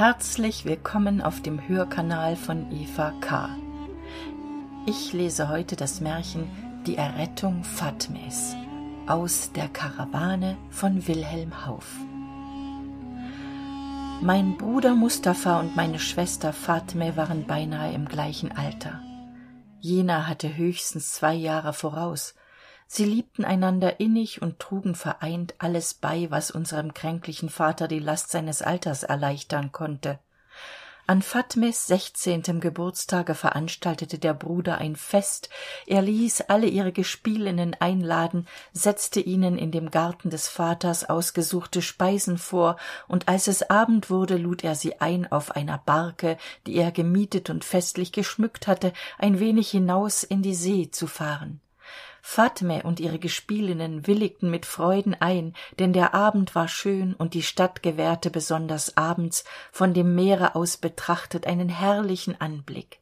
[0.00, 3.50] Herzlich willkommen auf dem Hörkanal von Eva K.
[4.86, 6.48] Ich lese heute das Märchen
[6.86, 8.56] Die Errettung Fatmes
[9.06, 11.98] aus der Karawane von Wilhelm Hauff.
[14.22, 19.02] Mein Bruder Mustafa und meine Schwester Fatme waren beinahe im gleichen Alter.
[19.80, 22.34] Jener hatte höchstens zwei Jahre voraus,
[22.92, 28.32] sie liebten einander innig und trugen vereint alles bei was unserem kränklichen vater die last
[28.32, 30.18] seines alters erleichtern konnte.
[31.06, 35.50] An fatmes sechzehntem geburtstage veranstaltete der bruder ein fest.
[35.86, 42.38] Er ließ alle ihre gespielinnen einladen setzte ihnen in dem garten des vaters ausgesuchte speisen
[42.38, 42.76] vor
[43.06, 47.50] und als es abend wurde lud er sie ein auf einer barke die er gemietet
[47.50, 51.60] und festlich geschmückt hatte ein wenig hinaus in die see zu fahren
[52.22, 57.42] fatme und ihre gespielinnen willigten mit freuden ein denn der abend war schön und die
[57.42, 63.00] stadt gewährte besonders abends von dem meere aus betrachtet einen herrlichen anblick.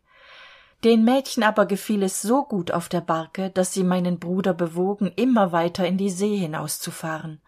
[0.85, 5.13] Den mädchen aber gefiel es so gut auf der barke dass sie meinen bruder bewogen
[5.17, 7.41] immer weiter in die see hinauszufahren.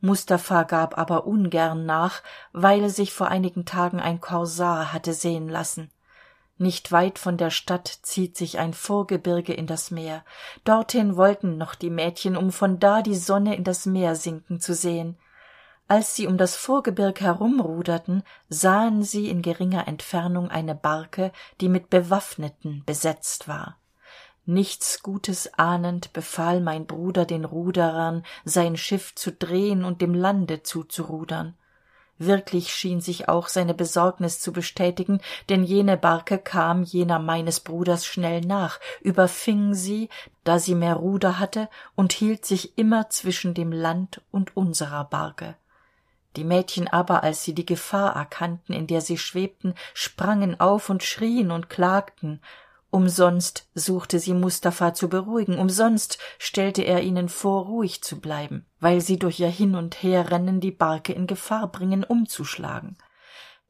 [0.00, 5.90] Mustafa gab aber ungern nach weil sich vor einigen tagen ein korsar hatte sehen lassen
[6.56, 10.24] nicht weit von der stadt zieht sich ein vorgebirge in das meer.
[10.64, 14.74] Dorthin wollten noch die mädchen um von da die sonne in das meer sinken zu
[14.74, 15.16] sehen.
[15.88, 21.90] Als sie um das vorgebirg herumruderten sahen sie in geringer entfernung eine barke die mit
[21.90, 23.78] bewaffneten besetzt war.
[24.46, 30.62] Nichts gutes ahnend befahl mein bruder den ruderern sein schiff zu drehen und dem lande
[30.62, 31.56] zuzurudern
[32.18, 38.06] wirklich schien sich auch seine besorgnis zu bestätigen denn jene barke kam jener meines bruders
[38.06, 40.08] schnell nach überfing sie
[40.44, 45.56] da sie mehr ruder hatte und hielt sich immer zwischen dem land und unserer barke.
[46.36, 51.02] Die mädchen aber als sie die gefahr erkannten in der sie schwebten sprangen auf und
[51.02, 52.40] schrien und klagten
[52.94, 55.58] umsonst suchte sie mustafa zu beruhigen.
[55.58, 60.60] Umsonst stellte er ihnen vor ruhig zu bleiben weil sie durch ihr hin und herrennen
[60.60, 62.98] die barke in gefahr bringen umzuschlagen.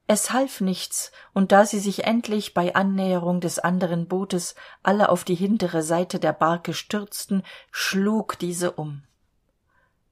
[0.08, 5.22] Es half nichts und da sie sich endlich bei annäherung des anderen bootes alle auf
[5.22, 9.04] die hintere seite der barke stürzten schlug diese um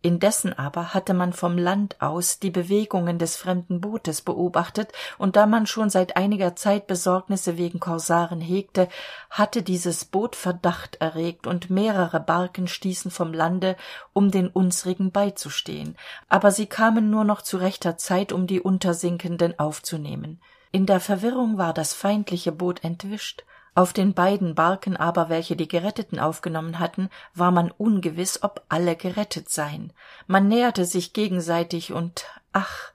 [0.03, 5.47] indessen aber hatte man vom land aus die bewegungen des fremden bootes beobachtet und da
[5.47, 8.89] man schon seit einiger zeit besorgnisse wegen korsaren hegte
[9.31, 13.77] hatte dieses boot verdacht erregt und mehrere barken stießen vom lande
[14.13, 15.97] um den unsrigen beizustehen.
[16.29, 20.41] Aber sie kamen nur noch zu rechter zeit um die untersinkenden aufzunehmen.
[20.73, 23.45] In der verwirrung war das feindliche boot entwischt
[23.75, 28.97] auf den beiden barken aber welche die geretteten aufgenommen hatten war man ungewiss ob alle
[28.97, 29.93] gerettet seien.
[30.27, 32.93] Man näherte sich gegenseitig und ach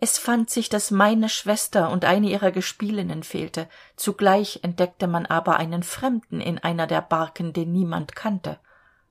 [0.00, 3.68] es fand sich dass meine schwester und eine ihrer gespielinnen fehlte.
[3.96, 8.58] Zugleich entdeckte man aber einen fremden in einer der barken den niemand kannte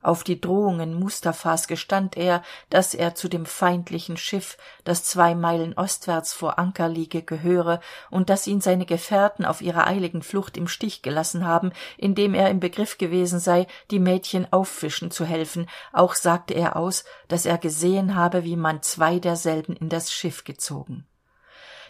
[0.04, 5.74] auf die drohungen mustafas gestand er dass er zu dem feindlichen schiff das zwei meilen
[5.78, 10.68] ostwärts vor anker liege gehöre und dass ihn seine gefährten auf ihrer eiligen flucht im
[10.68, 15.68] stich gelassen haben indem er im begriff gewesen sei die mädchen auffischen zu helfen.
[15.92, 20.44] Auch sagte er aus dass er gesehen habe wie man zwei derselben in das schiff
[20.44, 21.06] gezogen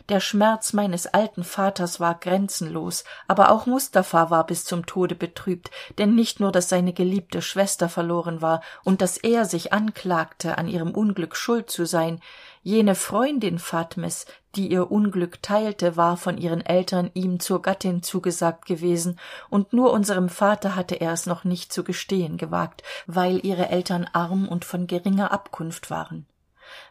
[0.10, 5.72] der schmerz meines alten vaters war grenzenlos aber auch mustafa war bis zum tode betrübt
[5.98, 10.68] denn nicht nur dass seine geliebte schwester verloren war und dass er sich anklagte an
[10.68, 12.20] ihrem unglück schuld zu sein
[12.62, 14.26] jene freundin fatmes
[14.56, 19.92] die ihr unglück teilte war von ihren eltern ihm zur gattin zugesagt gewesen und nur
[19.92, 24.66] unserem vater hatte er es noch nicht zu gestehen gewagt weil ihre eltern arm und
[24.66, 26.26] von geringer abkunft waren.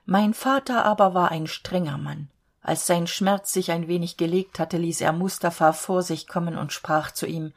[0.05, 2.29] Mein vater aber war ein strenger mann
[2.63, 6.73] als sein schmerz sich ein wenig gelegt hatte ließ er mustafa vor sich kommen und
[6.73, 7.53] sprach zu ihm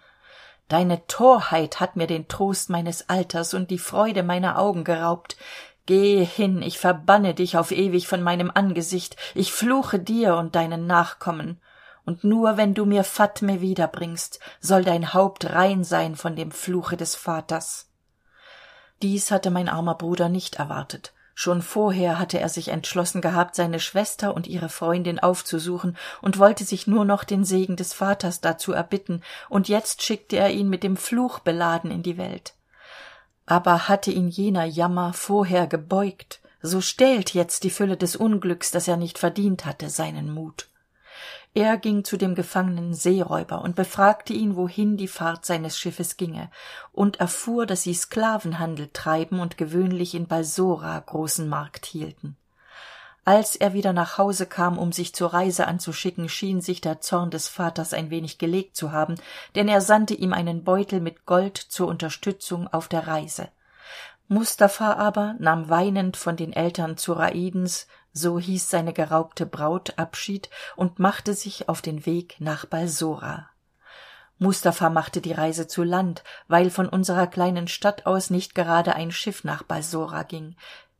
[0.68, 5.38] deine torheit hat mir den trost meines alters und die freude meiner augen geraubt.
[5.86, 9.16] Geh hin ich verbanne dich auf ewig von meinem angesicht.
[9.36, 11.62] Ich fluche dir und deinen nachkommen.
[12.06, 16.98] Und nur wenn du mir fatme wiederbringst soll dein haupt rein sein von dem fluche
[16.98, 17.90] des vaters.
[19.02, 23.80] Dies hatte mein armer bruder nicht erwartet schon vorher hatte er sich entschlossen gehabt seine
[23.80, 28.72] schwester und ihre freundin aufzusuchen und wollte sich nur noch den segen des vaters dazu
[28.72, 32.56] erbitten und jetzt schickte er ihn mit dem fluch beladen in die welt.
[33.46, 38.88] Aber hatte ihn jener jammer vorher gebeugt so stählt jetzt die fülle des unglücks das
[38.88, 40.70] er nicht verdient hatte seinen mut
[41.56, 46.52] er ging zu dem gefangenen seeräuber und befragte ihn wohin die fahrt seines schiffes ginge.
[46.92, 52.36] Und erfuhr dass sie sklavenhandel treiben und gewöhnlich in balsora großen markt hielten.
[53.24, 57.32] Als er wieder nach hause kam um sich zur reise anzuschicken schien sich der zorn
[57.32, 59.16] des vaters ein wenig gelegt zu haben
[59.56, 63.48] denn er sandte ihm einen beutel mit gold zur unterstützung auf der reise
[64.28, 71.00] mustafa aber nahm weinend von den eltern zoraidens so hieß seine geraubte braut abschied und
[71.00, 73.50] machte sich auf den weg nach balsora.
[74.38, 79.12] Mustafa machte die reise zu land weil von unserer kleinen stadt aus nicht gerade ein
[79.12, 80.56] schiff nach balsora ging.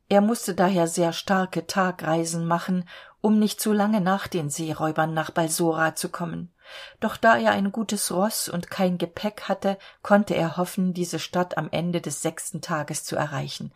[0.08, 2.88] Er musste daher sehr starke tagreisen machen
[3.22, 6.52] um nicht zu lange nach den seeräubern nach balsora zu kommen
[7.00, 11.58] doch da er ein gutes roß und kein gepäck hatte konnte er hoffen diese stadt
[11.58, 13.72] am ende des sechsten tages zu erreichen.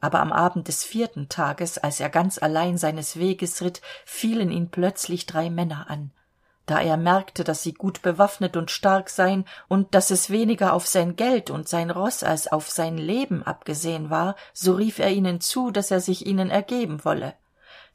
[0.00, 4.70] Aber am abend des vierten tages als er ganz allein seines weges ritt fielen ihn
[4.70, 6.12] plötzlich drei männer an.
[6.66, 10.86] Da er merkte dass sie gut bewaffnet und stark seien und dass es weniger auf
[10.86, 15.40] sein geld und sein roß als auf sein leben abgesehen war so rief er ihnen
[15.40, 17.34] zu dass er sich ihnen ergeben wolle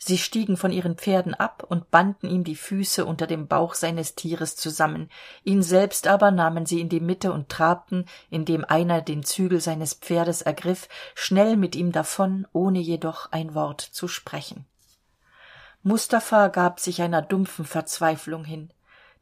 [0.07, 4.15] sie stiegen von ihren pferden ab und banden ihm die füße unter dem bauch seines
[4.15, 5.09] tieres zusammen.
[5.43, 9.93] Ihn selbst aber nahmen sie in die mitte und trabten indem einer den zügel seines
[9.93, 14.65] pferdes ergriff schnell mit ihm davon ohne jedoch ein wort zu sprechen.
[15.81, 18.71] Mustafa gab sich einer dumpfen verzweiflung hin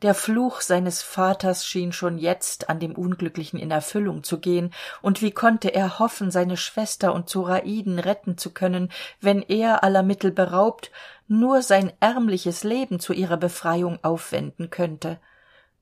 [0.01, 5.21] der fluch seines vaters schien schon jetzt an dem unglücklichen in erfüllung zu gehen und
[5.21, 10.31] wie konnte er hoffen seine schwester und zoraiden retten zu können wenn er aller mittel
[10.31, 10.91] beraubt
[11.27, 15.19] nur sein ärmliches leben zu ihrer befreiung aufwenden könnte?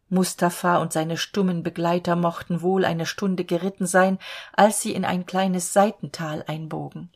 [0.10, 4.20] Mustafa und seine stummen begleiter mochten wohl eine stunde geritten sein
[4.54, 7.10] als sie in ein kleines seitental einbogen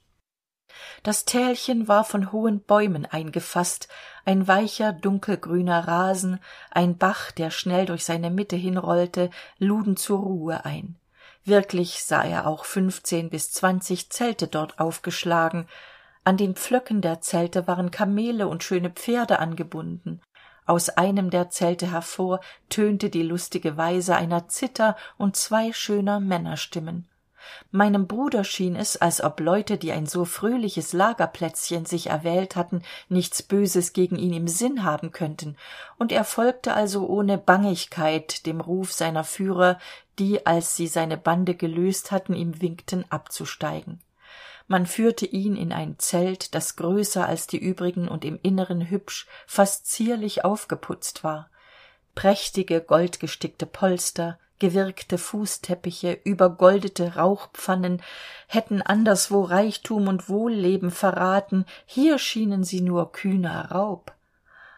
[1.04, 3.88] das tälchen war von hohen bäumen eingefaßt
[4.26, 6.40] ein weicher dunkelgrüner rasen
[6.72, 10.96] ein bach der schnell durch seine mitte hinrollte luden zur ruhe ein.
[11.46, 15.68] Wirklich sah er auch fünfzehn bis zwanzig zelte dort aufgeschlagen.
[16.24, 20.22] An den pflöcken der zelte waren kamele und schöne pferde angebunden.
[20.66, 22.40] Aus einem der zelte hervor
[22.70, 27.10] tönte die lustige weise einer zither und zwei schöner männerstimmen
[27.72, 32.84] meinem bruder schien es als ob leute die ein so fröhliches lagerplätzchen sich erwählt hatten
[33.10, 35.58] nichts böses gegen ihn im sinn haben könnten.
[35.98, 39.80] Und er folgte also ohne bangigkeit dem ruf seiner führer
[40.20, 44.00] die als sie seine bande gelöst hatten ihm winkten abzusteigen.
[44.68, 49.28] Man führte ihn in ein zelt das größer als die übrigen und im inneren hübsch
[49.46, 51.50] fast zierlich aufgeputzt war.
[52.16, 58.02] Prächtige goldgestickte polster gewirkte fußteppiche übergoldete rauchpfannen
[58.48, 64.14] hätten anderswo reichtum und wohlleben verraten hier schienen sie nur kühner raub.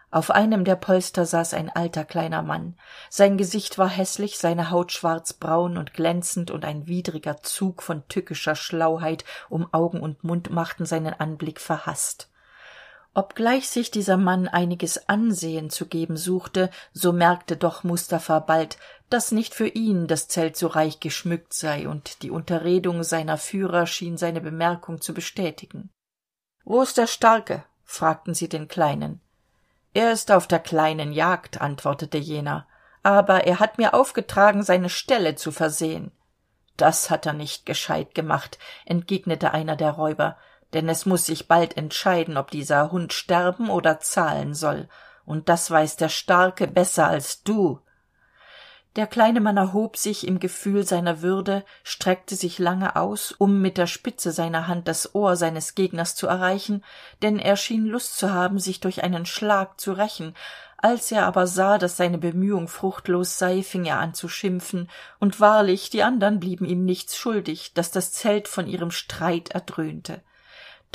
[0.09, 2.73] Auf einem der polster saß ein alter kleiner mann.
[3.11, 8.55] Sein gesicht war hässlich seine haut schwarzbraun und glänzend und ein widriger zug von tückischer
[8.55, 12.27] schlauheit um augen und mund machten seinen anblick verhaßt
[13.15, 18.77] obgleich sich dieser mann einiges ansehen zu geben suchte so merkte doch mustafa bald
[19.09, 23.87] dass nicht für ihn das zelt so reich geschmückt sei und die unterredung seiner führer
[23.87, 25.89] schien seine bemerkung zu bestätigen.
[26.63, 27.63] Wo ist der starke?
[27.83, 29.21] fragten sie den kleinen.
[29.93, 32.67] Er ist auf der kleinen jagd antwortete jener
[33.05, 36.11] aber er hat mir aufgetragen seine ställe zu versehen.
[36.75, 40.37] Das hat er nicht gescheit gemacht entgegnete einer der räuber
[40.73, 44.87] denn es muss sich bald entscheiden ob dieser hund sterben oder zahlen soll.
[45.25, 47.79] Und das weiß der starke besser als du.
[48.95, 53.77] Der kleine mann erhob sich im gefühl seiner würde streckte sich lange aus um mit
[53.77, 56.81] der spitze seiner hand das ohr seines gegners zu erreichen
[57.21, 60.33] denn er schien lust zu haben sich durch einen schlag zu rächen.
[60.77, 65.41] Als er aber sah dass seine bemühung fruchtlos sei fing er an zu schimpfen und
[65.41, 70.21] wahrlich die andern blieben ihm nichts schuldig dass das zelt von ihrem streit erdröhnte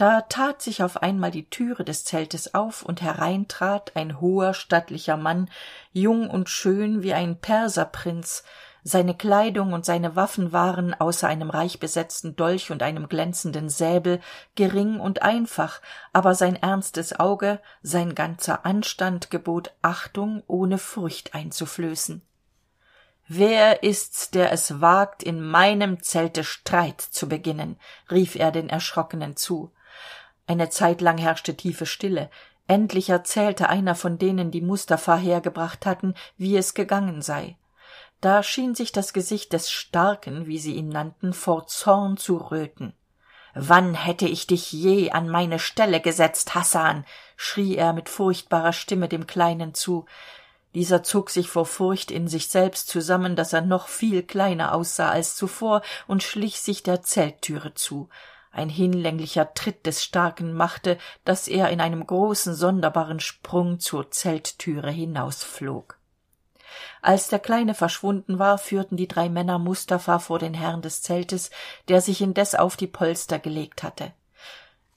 [0.00, 5.19] da tat sich auf einmal die türe des zeltes auf und hereintrat ein hoher stattlicher
[5.19, 5.50] mann
[5.92, 8.42] jung und schön wie ein perserprinz.
[8.83, 14.21] Seine kleidung und seine waffen waren außer einem reichbesetzten dolch und einem glänzenden säbel
[14.54, 15.83] gering und einfach
[16.14, 22.23] aber sein ernstes auge sein ganzer anstand gebot achtung ohne furcht einzuflößen.
[23.28, 27.76] Wer ist's der es wagt in meinem zelte streit zu beginnen?
[28.11, 29.73] rief er den erschrockenen zu
[30.50, 32.28] eine zeit lang herrschte tiefe stille.
[32.66, 37.57] Endlich erzählte einer von denen die mustafa hergebracht hatten wie es gegangen sei.
[38.21, 42.95] Da schien sich das gesicht des starken wie sie ihn nannten vor zorn zu röten.
[43.54, 47.04] Wann hätte ich dich je an meine stelle gesetzt hassan?
[47.37, 50.07] schrie er mit furchtbarer stimme dem kleinen zu.
[50.75, 55.11] Dieser zog sich vor furcht in sich selbst zusammen dass er noch viel kleiner aussah
[55.11, 58.09] als zuvor und schlich sich der zelttüre zu
[58.52, 64.90] ein hinlänglicher tritt des starken machte dass er in einem großen sonderbaren sprung zur zelttüre
[64.90, 65.99] hinausflog.
[67.02, 71.50] Als der kleine verschwunden war führten die drei männer mustafa vor den herrn des zeltes
[71.88, 74.12] der sich indes auf die polster gelegt hatte.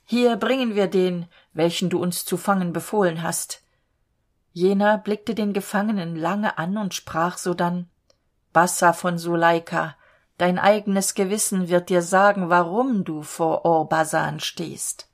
[0.06, 3.62] Hier bringen wir den welchen du uns zu fangen befohlen hast.
[4.52, 7.90] Jener blickte den gefangenen lange an und sprach sodann
[8.52, 9.96] bassa von suleika
[10.38, 15.08] dein eigenes gewissen wird dir sagen warum du vor orbasan stehst.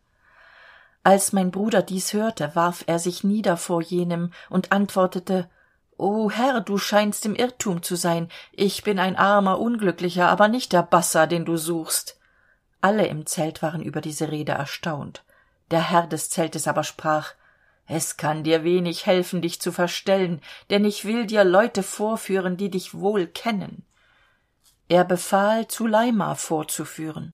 [1.03, 5.49] Als mein bruder dies hörte warf er sich nieder vor jenem und antwortete
[5.97, 8.29] o herr du scheinst im irrtum zu sein.
[8.51, 12.19] Ich bin ein armer unglücklicher aber nicht der bassa den du suchst.
[12.81, 15.23] Alle im zelt waren über diese rede erstaunt.
[15.71, 17.33] Der herr des zeltes aber sprach
[17.91, 22.69] es kann dir wenig helfen dich zu verstellen denn ich will dir leute vorführen die
[22.69, 23.83] dich wohl kennen
[24.89, 27.31] er befahl zuleima vorzuführen.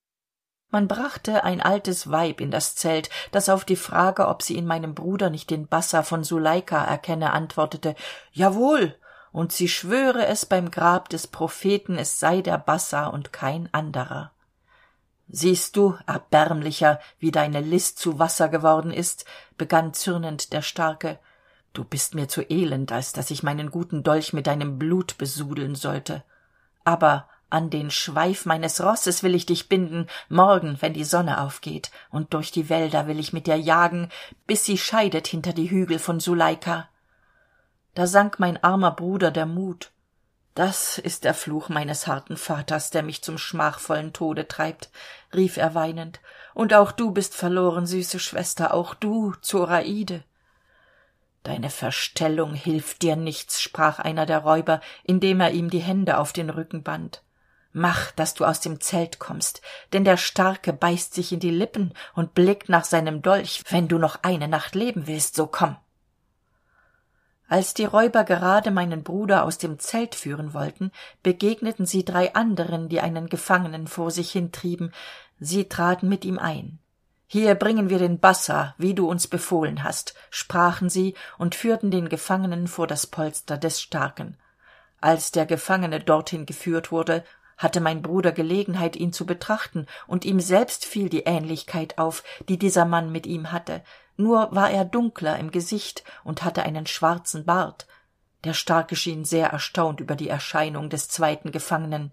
[0.69, 4.65] Man brachte ein altes weib in das zelt das auf die frage ob sie in
[4.65, 7.95] meinem bruder nicht den bassa von suleika erkenne antwortete
[8.33, 8.93] jawohl
[9.31, 14.31] und sie schwöre es beim grab des propheten es sei der bassa und kein anderer.
[15.27, 19.25] Siehst du erbärmlicher wie deine list zu wasser geworden ist
[19.57, 21.19] begann zürnend der starke.
[21.73, 25.75] Du bist mir zu elend als dass ich meinen guten dolch mit deinem blut besudeln
[25.75, 26.23] sollte.
[26.83, 31.89] Aber an den schweif meines rosses will ich dich binden morgen wenn die sonne aufgeht.
[32.09, 34.09] Und durch die wälder will ich mit dir jagen
[34.45, 36.89] bis sie scheidet hinter die hügel von suleika
[37.95, 39.91] da sank mein armer bruder der mut.
[40.53, 44.89] Das ist der fluch meines harten vaters der mich zum schmachvollen tode treibt
[45.33, 46.19] rief er weinend.
[46.53, 50.23] Und auch du bist verloren süße schwester auch du zoraide
[51.43, 56.33] deine verstellung hilft dir nichts sprach einer der räuber indem er ihm die hände auf
[56.33, 57.21] den rücken band
[57.75, 59.61] mach dass du aus dem zelt kommst
[59.93, 63.63] denn der starke beißt sich in die lippen und blickt nach seinem dolch.
[63.69, 65.75] Wenn du noch eine nacht leben willst so komm.
[67.47, 70.91] Als die räuber gerade meinen bruder aus dem zelt führen wollten
[71.21, 74.93] begegneten sie drei anderen die einen gefangenen vor sich hintrieben.
[75.39, 76.79] Sie traten mit ihm ein.
[77.27, 82.09] Hier bringen wir den bassa wie du uns befohlen hast sprachen sie und führten den
[82.09, 84.37] gefangenen vor das polster des starken.
[85.01, 87.23] Als der gefangene dorthin geführt wurde
[87.57, 92.57] hatte mein bruder gelegenheit ihn zu betrachten und ihm selbst fiel die ähnlichkeit auf die
[92.57, 93.83] dieser mann mit ihm hatte.
[94.17, 97.87] Nur war er dunkler im gesicht und hatte einen schwarzen bart.
[98.43, 102.11] Der starke schien sehr erstaunt über die erscheinung des zweiten gefangenen.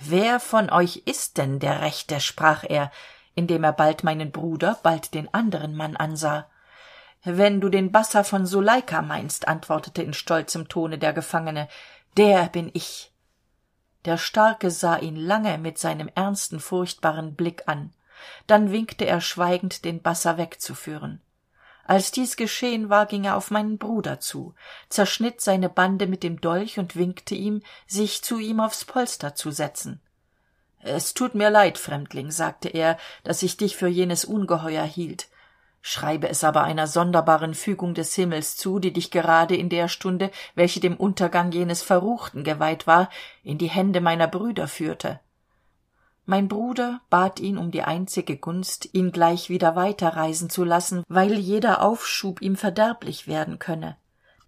[0.00, 2.20] Wer von euch ist denn der rechte?
[2.20, 2.90] sprach er
[3.34, 6.48] indem er bald meinen bruder bald den anderen mann ansah.
[7.24, 11.68] Wenn du den bassa von suleika meinst antwortete in stolzem tone der gefangene
[12.16, 13.12] der bin ich
[14.04, 17.92] der starke sah ihn lange mit seinem ernsten furchtbaren blick an.
[18.46, 21.20] Dann winkte er schweigend den bassa wegzuführen.
[21.86, 24.54] Als dies geschehen war ging er auf meinen bruder zu
[24.88, 29.50] zerschnitt seine bande mit dem dolch und winkte ihm sich zu ihm aufs polster zu
[29.50, 30.00] setzen.
[30.80, 35.28] Es tut mir leid fremdling sagte er dass ich dich für jenes ungeheuer hielt
[35.86, 40.30] schreibe es aber einer sonderbaren fügung des himmels zu die dich gerade in der stunde
[40.54, 43.10] welche dem untergang jenes verruchten geweiht war
[43.42, 45.20] in die hände meiner brüder führte.
[46.24, 51.34] Mein bruder bat ihn um die einzige gunst ihn gleich wieder weiterreisen zu lassen weil
[51.34, 53.98] jeder aufschub ihm verderblich werden könne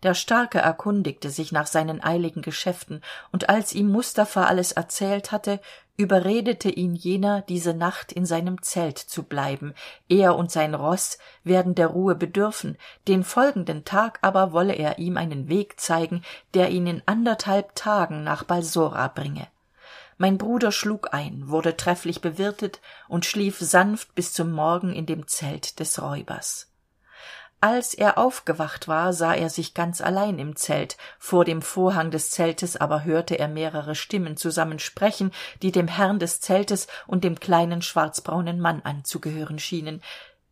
[0.03, 5.61] der starke erkundigte sich nach seinen eiligen geschäften und als ihm mustafa alles erzählt hatte
[5.97, 9.75] überredete ihn jener diese nacht in seinem zelt zu bleiben.
[10.09, 12.77] Er und sein roß werden der ruhe bedürfen
[13.09, 16.23] den folgenden tag aber wolle er ihm einen weg zeigen
[16.55, 19.47] der ihn in anderthalb tagen nach balsora bringe.
[20.19, 25.27] Mein bruder schlug ein wurde trefflich bewirtet und schlief sanft bis zum morgen in dem
[25.27, 26.69] zelt des räubers
[27.61, 30.97] als er aufgewacht war sah er sich ganz allein im zelt.
[31.19, 35.33] Vor dem vorhang des zeltes aber hörte er mehrere stimmen zusammen sprechen
[35.63, 40.03] die dem herrn des zeltes und dem kleinen schwarzbraunen mann anzugehören schienen.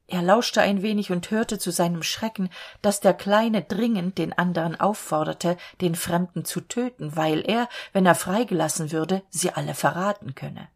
[0.06, 2.49] Er lauschte ein wenig und hörte zu seinem schrecken
[2.80, 8.14] dass der kleine dringend den andern aufforderte den fremden zu töten weil er wenn er
[8.14, 10.68] freigelassen würde sie alle verraten könne.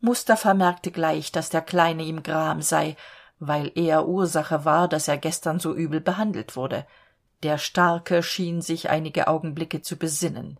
[0.00, 2.96] Mustafa merkte gleich dass der kleine ihm gram sei
[3.46, 6.86] weil er ursache war dass er gestern so übel behandelt wurde.
[7.42, 10.58] Der starke schien sich einige augenblicke zu besinnen.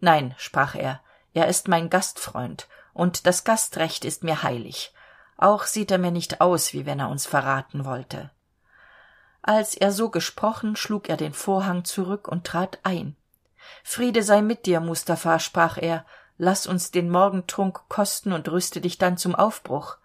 [0.00, 1.00] Nein sprach er
[1.34, 4.92] er ist mein gastfreund und das gastrecht ist mir heilig.
[5.36, 8.30] Auch sieht er mir nicht aus wie wenn er uns verraten wollte.
[9.42, 13.16] Als er so gesprochen schlug er den vorhang zurück und trat ein.
[13.84, 16.04] Friede sei mit dir mustafa sprach er.
[16.38, 19.96] Laß uns den morgentrunk kosten und rüste dich dann zum aufbruch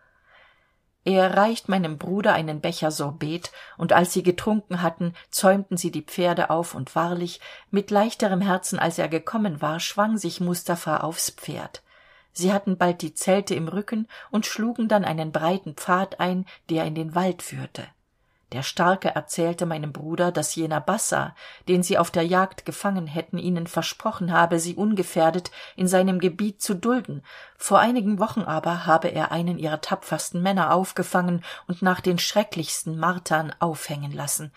[1.06, 6.02] er reicht meinem bruder einen becher sorbet und als sie getrunken hatten zäumten sie die
[6.02, 7.42] pferde auf und wahrlich
[7.72, 11.84] mit leichterem herzen als er gekommen war schwang sich mustafa aufs pferd.
[12.32, 16.86] Sie hatten bald die zelte im rücken und schlugen dann einen breiten pfad ein der
[16.86, 17.86] in den wald führte
[18.54, 21.36] der starke erzählte meinem bruder dass jener bassa
[21.68, 26.62] den sie auf der jagd gefangen hätten ihnen versprochen habe sie ungefährdet in seinem gebiet
[26.62, 27.24] zu dulden.
[27.58, 32.98] Vor einigen wochen aber habe er einen ihrer tapfersten männer aufgefangen und nach den schrecklichsten
[32.98, 34.52] martern aufhängen lassen.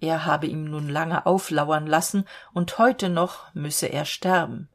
[0.00, 4.68] Er habe ihm nun lange auflauern lassen und heute noch müsse er sterben.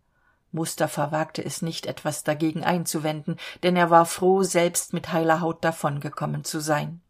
[0.52, 5.64] Mustafa wagte es nicht etwas dagegen einzuwenden denn er war froh selbst mit heiler haut
[5.64, 7.02] davongekommen zu sein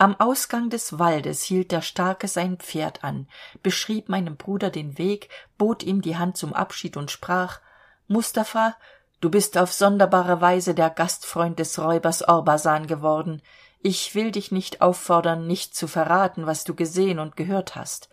[0.00, 3.28] am ausgang des waldes hielt der starke sein pferd an
[3.62, 5.28] beschrieb meinem bruder den weg
[5.58, 7.60] bot ihm die hand zum abschied und sprach
[8.08, 8.76] mustafa
[9.20, 13.42] du bist auf sonderbare weise der gastfreund des räubers orbasan geworden.
[13.82, 18.08] Ich will dich nicht auffordern nicht zu verraten was du gesehen und gehört hast.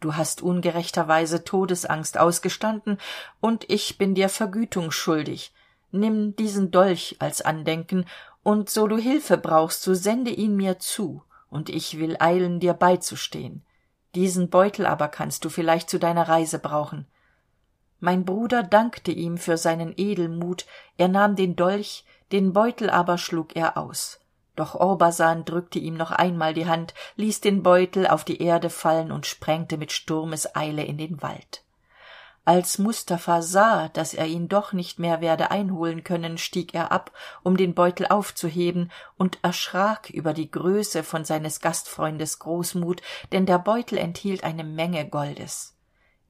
[0.00, 2.98] Du hast ungerechterweise todesangst ausgestanden
[3.40, 5.54] und ich bin dir vergütung schuldig.
[5.90, 8.04] Nimm diesen dolch als andenken
[8.42, 12.74] und so du hilfe brauchst so sende ihn mir zu und ich will eilen dir
[12.74, 13.64] beizustehen.
[14.14, 17.06] Diesen beutel aber kannst du vielleicht zu deiner reise brauchen.
[17.98, 20.66] Mein bruder dankte ihm für seinen edelmut.
[20.96, 24.20] Er nahm den dolch den beutel aber schlug er aus.
[24.56, 29.10] Doch orbasan drückte ihm noch einmal die hand ließ den beutel auf die erde fallen
[29.10, 31.64] und sprengte mit sturmeseile in den wald
[32.44, 37.12] als mustafa sah dass er ihn doch nicht mehr werde einholen können stieg er ab
[37.42, 43.58] um den beutel aufzuheben und erschrak über die größe von seines gastfreundes großmut denn der
[43.58, 45.76] beutel enthielt eine menge goldes.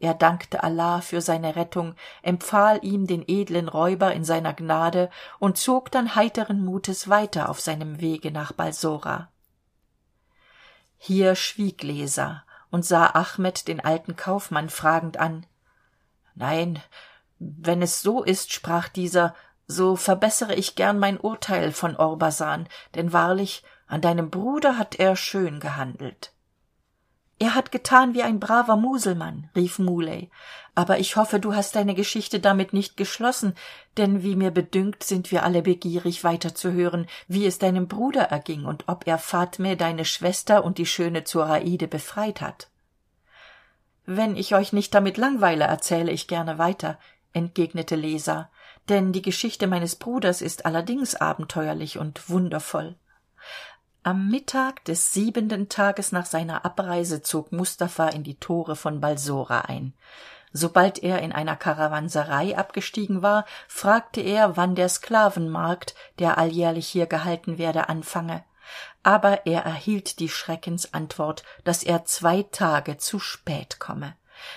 [0.01, 5.59] Er dankte allah für seine rettung empfahl ihm den edlen räuber in seiner gnade und
[5.59, 9.29] zog dann heiteren mutes weiter auf seinem wege nach balsora.
[10.97, 15.45] Hier schwieg leser und sah ahmed den alten kaufmann fragend an
[16.35, 16.81] nein
[17.39, 19.35] wenn es so ist sprach dieser
[19.67, 25.17] so verbessere ich gern mein urteil von orbasan denn wahrlich an deinem bruder hat er
[25.17, 26.33] schön gehandelt.
[27.41, 30.31] Er hat getan wie ein braver muselmann rief muley.
[30.77, 33.55] Aber ich hoffe du hast deine geschichte damit nicht geschlossen
[33.97, 38.25] denn wie mir bedünkt sind wir alle begierig weiter zu hören wie es deinem bruder
[38.25, 42.70] erging und ob er fatme deine schwester und die schöne zoraide befreit hat
[44.17, 46.99] wenn ich euch nicht damit langweile erzähle ich gerne weiter
[47.33, 48.51] entgegnete leser
[48.91, 52.97] denn die geschichte meines bruders ist allerdings abenteuerlich und wundervoll.
[54.03, 59.61] Am mittag des siebenten tages nach seiner abreise zog mustafa in die tore von balsora
[59.63, 59.95] ein.
[60.53, 67.07] Sobald er in einer karawanserei abgestiegen war fragte er wann der sklavenmarkt der alljährlich hier
[67.07, 68.43] gehalten werde anfange
[69.03, 74.15] aber er erhielt die schreckensantwort dass er zwei tage zu spät komme.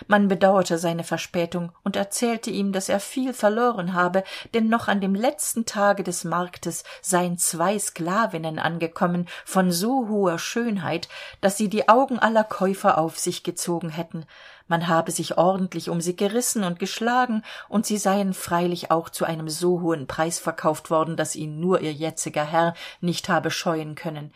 [0.08, 5.02] Man bedauerte seine verspätung und erzählte ihm dass er viel verloren habe denn noch an
[5.02, 11.10] dem letzten tage des marktes seien zwei sklavinnen angekommen von so hoher schönheit
[11.42, 14.26] dass sie die augen aller käufer auf sich gezogen hätten
[14.68, 19.26] man habe sich ordentlich um sie gerissen und geschlagen und sie seien freilich auch zu
[19.26, 23.96] einem so hohen preis verkauft worden dass ihn nur ihr jetziger herr nicht habe scheuen
[23.96, 24.32] können.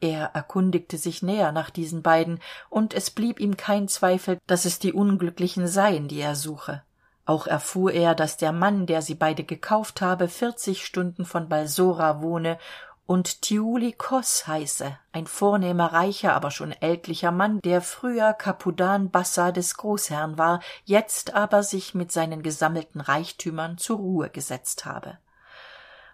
[0.00, 4.78] Er erkundigte sich näher nach diesen beiden und es blieb ihm kein zweifel dass es
[4.78, 6.82] die unglücklichen seien die er suche.
[7.26, 12.20] Auch erfuhr er dass der mann der sie beide gekauft habe vierzig stunden von balsora
[12.20, 12.58] wohne
[13.06, 19.52] und thiuli kos heiße ein vornehmer reicher aber schon ältlicher mann der früher kapudan bassa
[19.52, 25.18] des großherrn war jetzt aber sich mit seinen gesammelten reichtümern zur ruhe gesetzt habe.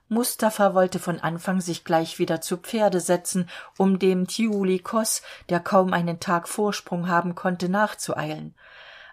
[0.08, 3.48] Mustafa wollte von anfang sich gleich wieder zu pferde setzen
[3.78, 8.56] um dem thiuli kos der kaum einen tag vorsprung haben konnte nachzueilen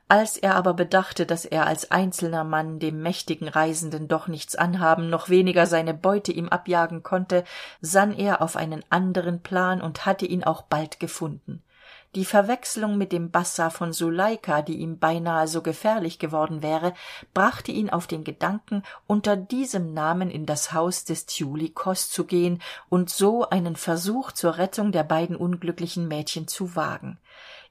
[0.10, 5.10] als er aber bedachte dass er als einzelner mann dem mächtigen reisenden doch nichts anhaben
[5.10, 7.43] noch weniger seine beute ihm abjagen konnte
[7.82, 11.62] sann er auf einen anderen plan und hatte ihn auch bald gefunden.
[12.15, 16.93] Die verwechslung mit dem bassa von suleika die ihm beinahe so gefährlich geworden wäre
[17.34, 22.24] brachte ihn auf den gedanken unter diesem namen in das haus des thiuli kos zu
[22.24, 27.20] gehen und so einen versuch zur rettung der beiden unglücklichen mädchen zu wagen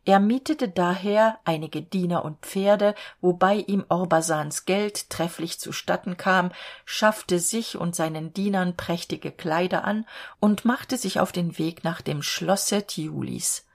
[0.07, 6.51] er mietete daher einige diener und pferde wobei ihm orbasans geld trefflich zustatten kam
[6.87, 10.07] schaffte sich und seinen dienern prächtige kleider an
[10.41, 13.67] und machte sich auf den weg nach dem schlosse thiulis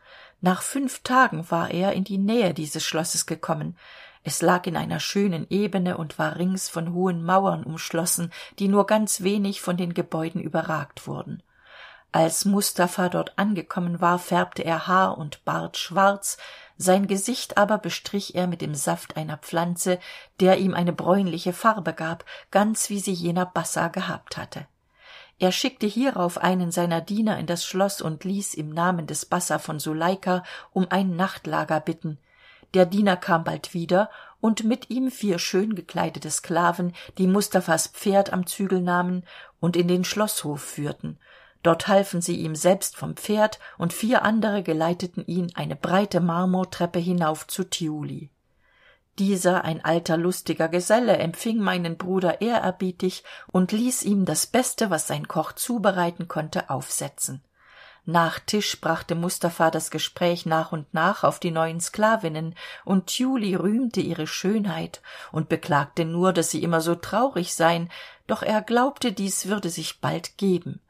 [0.42, 3.78] nach fünf tagen war er in die nähe dieses schlosses gekommen.
[4.24, 8.86] Es lag in einer schönen ebene und war rings von hohen mauern umschlossen die nur
[8.86, 11.42] ganz wenig von den gebäuden überragt wurden
[12.12, 16.38] als mustafa dort angekommen war färbte er haar und bart schwarz
[16.78, 20.00] sein gesicht aber bestrich er mit dem saft einer pflanze
[20.40, 24.66] der ihm eine bräunliche farbe gab ganz wie sie jener bassa gehabt hatte.
[25.40, 29.58] Er schickte hierauf einen seiner diener in das schloss und ließ im namen des bassa
[29.58, 32.20] von suleika um ein nachtlager bitten.
[32.76, 38.34] Der diener kam bald wieder und mit ihm vier schön gekleidete sklaven die mustafas pferd
[38.34, 39.24] am zügel nahmen
[39.60, 41.18] und in den schloßhof führten
[41.64, 47.00] dort halfen sie ihm selbst vom pferd und vier andere geleiteten ihn eine breite marmortreppe
[47.00, 48.30] hinauf zu thiuli
[49.20, 55.06] dieser ein alter lustiger geselle empfing meinen bruder ehrerbietig und ließ ihm das beste was
[55.06, 57.44] sein koch zubereiten konnte aufsetzen.
[58.04, 63.54] Nach tisch brachte mustafa das gespräch nach und nach auf die neuen sklavinnen und thiuli
[63.54, 67.92] rühmte ihre schönheit und beklagte nur dass sie immer so traurig seien
[68.26, 70.82] doch er glaubte dies würde sich bald geben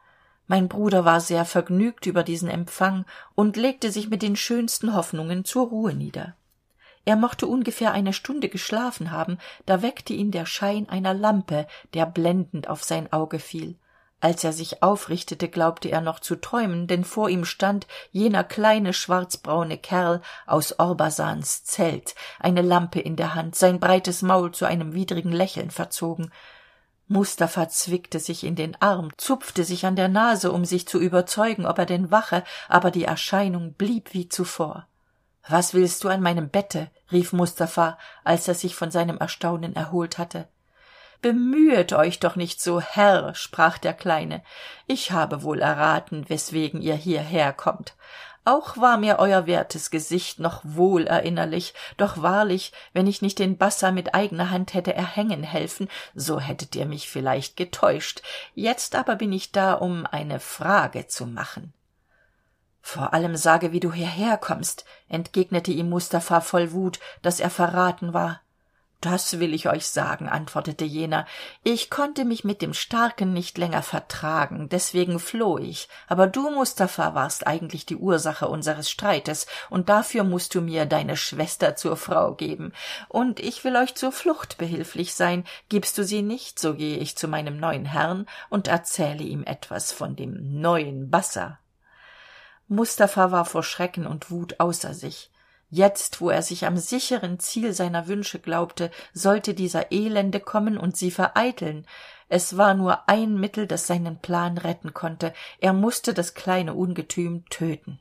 [0.52, 5.46] mein bruder war sehr vergnügt über diesen empfang und legte sich mit den schönsten hoffnungen
[5.46, 6.36] zur ruhe nieder.
[7.06, 12.06] Er mochte ungefähr eine stunde geschlafen haben da weckte ihn der schein einer lampe der
[12.06, 13.78] blendend auf sein auge fiel.
[14.20, 18.92] Als er sich aufrichtete glaubte er noch zu träumen denn vor ihm stand jener kleine
[18.92, 24.92] schwarzbraune kerl aus orbasans zelt eine lampe in der hand sein breites maul zu einem
[24.94, 26.30] widrigen lächeln verzogen
[27.12, 31.66] mustafa zwickte sich in den arm zupfte sich an der nase um sich zu überzeugen
[31.66, 34.88] ob er denn wache aber die erscheinung blieb wie zuvor.
[35.48, 36.90] Was willst du an meinem bette?
[37.12, 40.48] rief mustafa als er sich von seinem erstaunen erholt hatte.
[41.22, 44.42] Bemühet euch doch nicht so herr sprach der kleine.
[44.88, 47.96] Ich habe wohl erraten weswegen ihr hierher kommt
[48.44, 51.74] auch war mir euer wertes gesicht noch wohl erinnerlich.
[51.98, 56.76] Doch wahrlich wenn ich nicht den bassa mit eigener hand hätte erhängen helfen so hättet
[56.76, 58.22] ihr mich vielleicht getäuscht.
[58.56, 61.74] Jetzt aber bin ich da um eine frage zu machen.
[62.82, 68.14] Vor allem sage wie du hierher kommst entgegnete ihm mustafa voll wut dass er verraten
[68.14, 68.42] war
[69.02, 71.26] das will ich euch sagen antwortete jener.
[71.64, 75.90] Ich konnte mich mit dem starken nicht länger vertragen deswegen floh ich.
[76.08, 81.18] Aber du mustafa warst eigentlich die ursache unseres streites und dafür musst du mir deine
[81.18, 82.74] schwester zur frau geben.
[83.10, 85.44] Und ich will euch zur flucht behilflich sein.
[85.70, 89.92] Gibst du sie nicht so gehe ich zu meinem neuen herrn und erzähle ihm etwas
[89.92, 91.60] von dem neuen bassa
[92.72, 95.30] mustafa war vor schrecken und wut außer sich
[95.72, 100.96] jetzt wo er sich am sicheren ziel seiner wünsche glaubte sollte dieser elende kommen und
[100.96, 101.88] sie vereiteln.
[102.30, 105.34] Es war nur ein mittel das seinen plan retten konnte.
[105.60, 108.00] Er musste das kleine ungetüm töten.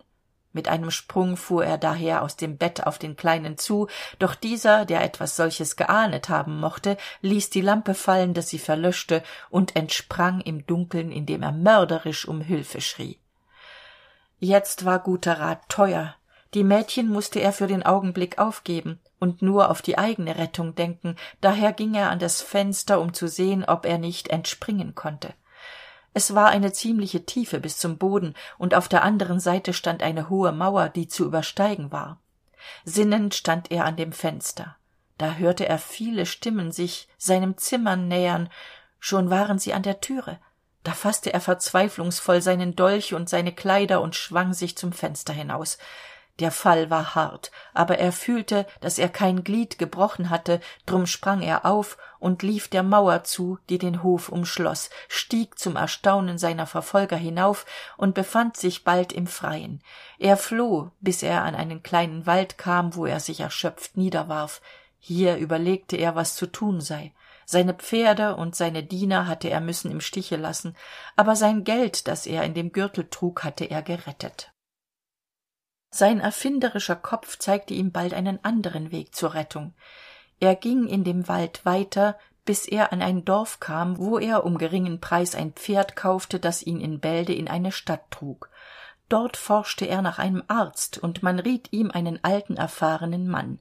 [0.53, 3.87] Mit einem sprung fuhr er daher aus dem bett auf den kleinen zu
[4.19, 9.23] doch dieser der etwas solches geahnet haben mochte ließ die lampe fallen dass sie verlöschte
[9.49, 13.21] und entsprang im dunkeln indem er mörderisch um hülfe schrie.
[14.41, 16.17] Jetzt war guter rat teuer
[16.55, 21.17] die mädchen musste er für den augenblick aufgeben und nur auf die eigene rettung denken
[21.41, 25.35] daher ging er an das fenster um zu sehen ob er nicht entspringen konnte.
[26.13, 30.29] Es war eine ziemliche tiefe bis zum boden und auf der anderen seite stand eine
[30.29, 32.19] hohe mauer die zu übersteigen war.
[32.85, 34.77] Sinnend stand er an dem fenster.
[35.19, 38.49] Da hörte er viele stimmen sich seinem zimmer nähern.
[38.99, 40.39] Schon waren sie an der türe.
[40.83, 45.79] Da fasste er verzweiflungsvoll seinen dolch und seine kleider und schwang sich zum fenster hinaus
[46.41, 51.43] der fall war hart aber er fühlte dass er kein glied gebrochen hatte drum sprang
[51.43, 56.67] er auf und lief der mauer zu die den hof umschloß stieg zum erstaunen seiner
[56.67, 59.83] verfolger hinauf und befand sich bald im freien.
[60.19, 64.61] Er floh bis er an einen kleinen wald kam wo er sich erschöpft niederwarf.
[64.99, 67.13] Hier überlegte er was zu tun sei.
[67.47, 70.77] Seine pferde und seine diener hatte er müssen im stiche lassen
[71.17, 74.53] aber sein geld das er in dem gürtel trug hatte er gerettet
[75.91, 79.75] sein erfinderischer kopf zeigte ihm bald einen anderen weg zur rettung.
[80.39, 84.57] Er ging in dem wald weiter bis er an ein dorf kam wo er um
[84.59, 88.49] geringen preis ein pferd kaufte das ihn in bälde in eine stadt trug.
[89.09, 93.59] Dort forschte er nach einem arzt und man riet ihm einen alten erfahrenen mann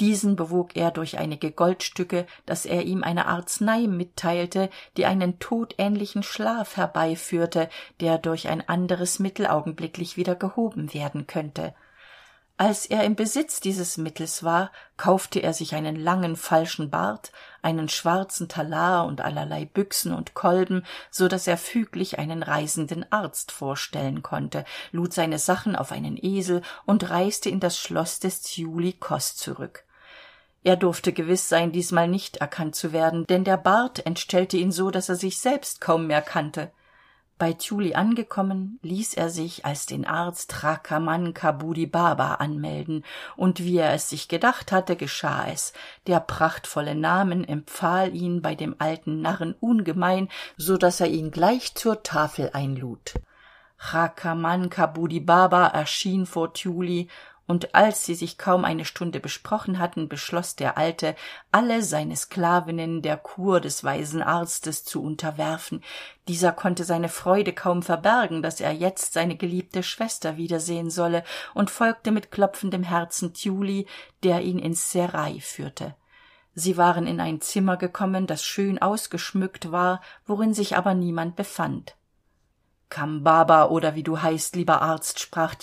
[0.00, 6.22] diesen bewog er durch einige goldstücke dass er ihm eine arznei mitteilte die einen todähnlichen
[6.24, 7.68] schlaf herbeiführte
[8.00, 11.74] der durch ein anderes mittel augenblicklich wieder gehoben werden könnte
[12.56, 17.88] als er im besitz dieses mittels war kaufte er sich einen langen falschen bart einen
[17.88, 24.22] schwarzen talar und allerlei büchsen und kolben so dass er füglich einen reisenden arzt vorstellen
[24.22, 29.34] konnte lud seine sachen auf einen esel und reiste in das schloss des thiuli kos
[29.36, 29.84] zurück.
[30.62, 34.92] Er durfte gewiss sein diesmal nicht erkannt zu werden denn der bart entstellte ihn so
[34.92, 36.70] dass er sich selbst kaum mehr kannte
[37.36, 43.04] bei thiuli angekommen ließ er sich als den arzt chakaman kabudi baba anmelden.
[43.36, 45.72] Und wie er es sich gedacht hatte geschah es.
[46.06, 51.74] Der prachtvolle name empfahl ihn bei dem alten narren ungemein so dass er ihn gleich
[51.74, 53.14] zur tafel einlud.
[53.78, 57.08] Chakaman kabudi baba erschien vor thiuli
[57.46, 61.14] und als sie sich kaum eine stunde besprochen hatten beschloss der alte
[61.52, 65.82] alle seine sklavinnen der kur des weisen arztes zu unterwerfen.
[66.26, 71.70] Dieser konnte seine freude kaum verbergen dass er jetzt seine geliebte schwester wiedersehen solle und
[71.70, 73.86] folgte mit klopfendem herzen thiuli
[74.22, 75.94] der ihn ins serail führte.
[76.54, 81.96] Sie waren in ein zimmer gekommen das schön ausgeschmückt war worin sich aber niemand befand.
[82.88, 85.54] Kambaba oder wie du heißt lieber arzt sprach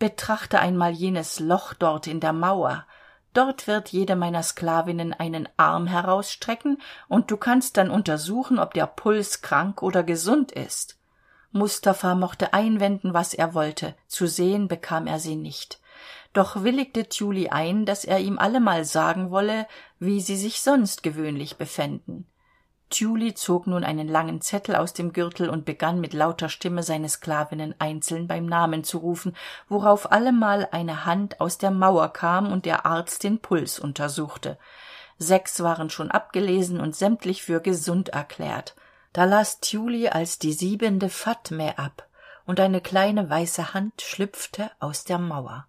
[0.00, 2.86] betrachte einmal jenes loch dort in der mauer.
[3.32, 8.88] Dort wird jede meiner sklavinnen einen arm herausstrecken und du kannst dann untersuchen ob der
[8.88, 10.98] puls krank oder gesund ist.
[11.52, 13.94] Mustafa mochte einwenden was er wollte.
[14.08, 15.80] Zu sehen bekam er sie nicht.
[16.32, 19.68] Doch willigte thiuli ein dass er ihm allemal sagen wolle
[20.00, 22.26] wie sie sich sonst gewöhnlich befänden
[22.90, 27.08] thiuli zog nun einen langen zettel aus dem gürtel und begann mit lauter stimme seine
[27.08, 29.36] sklavinnen einzeln beim namen zu rufen
[29.68, 34.58] worauf allemal eine hand aus der mauer kam und der arzt den puls untersuchte.
[35.18, 38.74] Sechs waren schon abgelesen und sämtlich für gesund erklärt.
[39.12, 42.06] Da las thiuli als die siebente fatme ab
[42.46, 45.66] und eine kleine weiße hand schlüpfte aus der mauer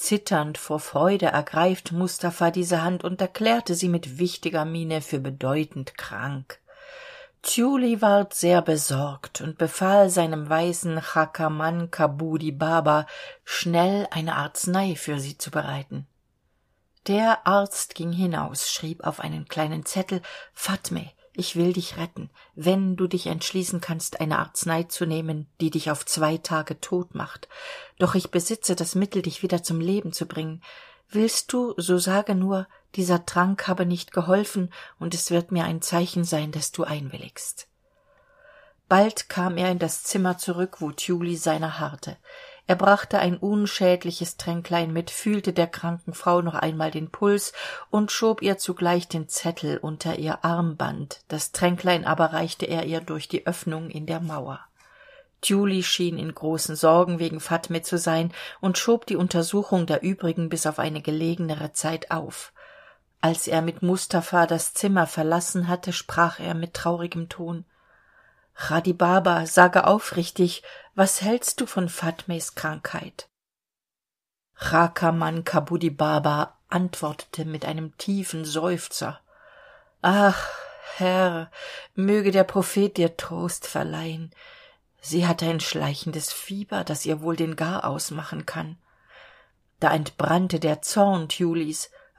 [0.00, 5.96] zitternd vor freude ergreift mustafa diese hand und erklärte sie mit wichtiger miene für bedeutend
[5.98, 6.58] krank.
[7.42, 13.06] Thiuli ward sehr besorgt und befahl seinem weisen chakaman kabudi baba
[13.44, 16.06] schnell eine arznei für sie zu bereiten.
[17.06, 21.10] Der arzt ging hinaus schrieb auf einen kleinen zettel fatme
[21.40, 25.90] ich will dich retten wenn du dich entschließen kannst eine arznei zu nehmen die dich
[25.90, 27.48] auf zwei tage tot macht.
[27.98, 30.62] Doch ich besitze das mittel dich wieder zum leben zu bringen.
[31.08, 35.80] Willst du so sage nur dieser trank habe nicht geholfen und es wird mir ein
[35.80, 37.66] zeichen sein dass du einwilligst.
[38.88, 42.16] Bald kam er in das zimmer zurück wo thiuli seiner harrte
[42.70, 47.52] er brachte ein unschädliches tränklein mit fühlte der kranken frau noch einmal den puls
[47.90, 51.22] und schob ihr zugleich den zettel unter ihr armband.
[51.26, 54.60] Das tränklein aber reichte er ihr durch die öffnung in der mauer.
[55.40, 60.48] Thiuli schien in großen sorgen wegen fatme zu sein und schob die untersuchung der übrigen
[60.48, 62.52] bis auf eine gelegenere zeit auf.
[63.20, 67.64] Als er mit mustafa das zimmer verlassen hatte sprach er mit traurigem ton.
[68.54, 70.62] Chadi baba sage aufrichtig
[71.00, 73.30] was hältst du von fatmes krankheit?
[74.54, 79.18] Chakaman kabudi baba antwortete mit einem tiefen seufzer.
[80.02, 80.46] Ach
[80.96, 81.50] herr
[81.94, 84.30] möge der prophet dir trost verleihen.
[85.00, 88.76] Sie hat ein schleichendes fieber das ihr wohl den garaus machen kann.
[89.78, 91.28] Da entbrannte der zorn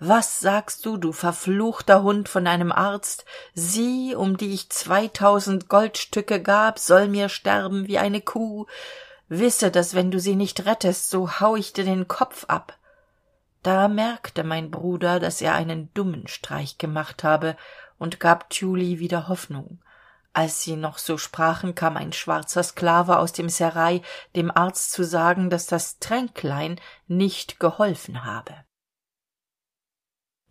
[0.03, 3.23] was sagst du du verfluchter hund von einem arzt?
[3.53, 8.65] Sie um die ich zweitausend goldstücke gab soll mir sterben wie eine kuh.
[9.29, 12.79] Wisse dass wenn du sie nicht rettest so hau ich dir den kopf ab.
[13.61, 17.55] Da merkte mein bruder dass er einen dummen streich gemacht habe
[17.99, 19.83] und gab thiuli wieder hoffnung.
[20.33, 24.01] Als sie noch so sprachen kam ein schwarzer sklave aus dem serail
[24.35, 28.55] dem arzt zu sagen dass das tränklein nicht geholfen habe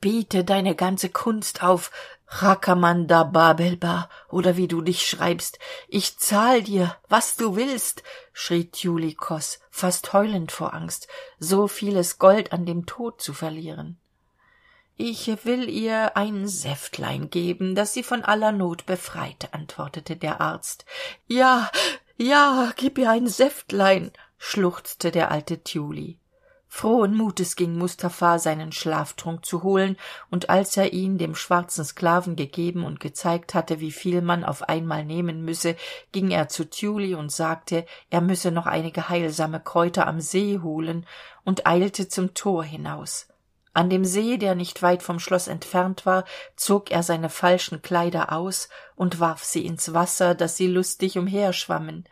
[0.00, 1.90] biete deine ganze kunst auf
[2.30, 5.58] chakaman babelba oder wie du dich schreibst.
[5.88, 11.08] Ich zahl dir was du willst schrie tjulikos fast heulend vor angst
[11.38, 13.98] so vieles gold an dem tod zu verlieren.
[14.96, 20.84] Ich will ihr ein säftlein geben das sie von aller not befreit antwortete der arzt.
[21.26, 21.70] Ja
[22.16, 26.19] ja gib ihr ein säftlein schluchzte der alte thiuli
[26.72, 29.96] frohen mutes ging mustafa seinen schlaftrunk zu holen
[30.30, 34.68] und als er ihn dem schwarzen sklaven gegeben und gezeigt hatte wie viel man auf
[34.68, 35.74] einmal nehmen müsse
[36.12, 41.06] ging er zu thiuli und sagte er müsse noch einige heilsame kräuter am see holen
[41.44, 43.26] und eilte zum tor hinaus.
[43.72, 48.33] An dem see der nicht weit vom schloss entfernt war zog er seine falschen kleider
[48.33, 52.04] aus und warf sie ins wasser dass sie lustig umherschwammen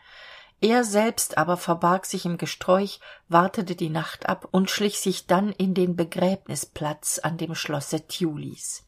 [0.60, 5.52] er selbst aber verbarg sich im gesträuch wartete die nacht ab und schlich sich dann
[5.52, 8.84] in den begräbnisplatz an dem schlosse thiulis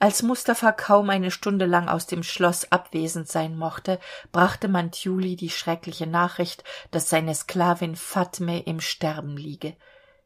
[0.00, 4.00] als mustafa kaum eine stunde lang aus dem schloss abwesend sein mochte
[4.32, 9.76] brachte man thiuli die schreckliche nachricht dass seine sklavin fatme im sterben liege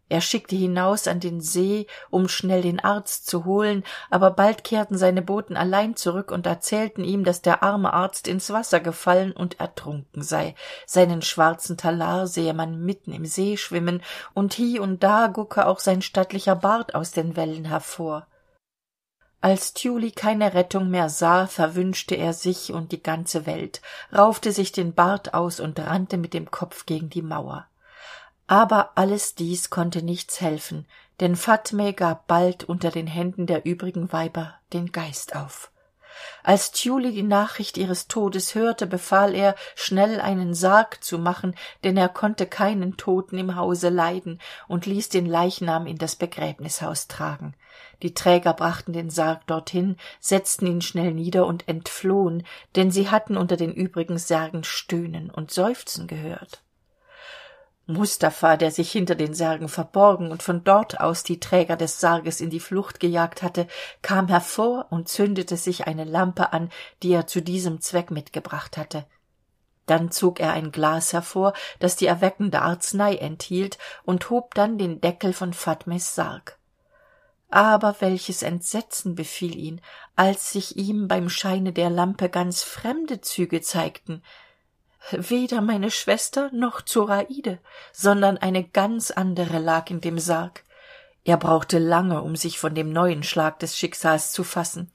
[0.08, 4.96] er schickte hinaus an den see um schnell den arzt zu holen aber bald kehrten
[4.96, 9.60] seine boten allein zurück und erzählten ihm dass der arme arzt ins wasser gefallen und
[9.60, 10.54] ertrunken sei.
[10.86, 14.02] Seinen schwarzen talar sehe man mitten im see schwimmen
[14.34, 18.26] und hie und da gucke auch sein stattlicher bart aus den wellen hervor.
[19.40, 23.80] Als thiuli keine rettung mehr sah verwünschte er sich und die ganze welt
[24.12, 27.68] raufte sich den bart aus und rannte mit dem kopf gegen die mauer
[28.48, 30.86] aber alles dies konnte nichts helfen
[31.20, 35.70] denn fatme gab bald unter den händen der übrigen weiber den geist auf.
[36.42, 41.96] Als thiuli die nachricht ihres todes hörte befahl er schnell einen sarg zu machen denn
[41.96, 47.54] er konnte keinen toten im hause leiden und ließ den leichnam in das begräbnishaus tragen.
[48.02, 53.36] Die träger brachten den sarg dorthin setzten ihn schnell nieder und entflohen denn sie hatten
[53.36, 56.62] unter den übrigen särgen stöhnen und seufzen gehört
[57.88, 62.40] mustafa der sich hinter den särgen verborgen und von dort aus die träger des sarges
[62.40, 63.66] in die flucht gejagt hatte
[64.02, 66.70] kam hervor und zündete sich eine lampe an
[67.02, 69.06] die er zu diesem zweck mitgebracht hatte.
[69.86, 75.00] Dann zog er ein glas hervor das die erweckende arznei enthielt und hob dann den
[75.00, 76.58] deckel von fatmes sarg.
[77.48, 79.80] Aber welches entsetzen befiel ihn
[80.14, 84.22] als sich ihm beim scheine der lampe ganz fremde züge zeigten
[85.10, 87.58] weder meine schwester noch zoraide
[87.92, 90.64] sondern eine ganz andere lag in dem sarg.
[91.24, 94.90] Er brauchte lange um sich von dem neuen schlag des schicksals zu fassen.